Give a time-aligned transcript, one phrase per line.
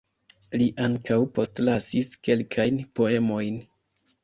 [0.61, 3.63] Li ankaŭ postlasis kelkajn poemojn.